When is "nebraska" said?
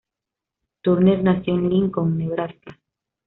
2.17-2.75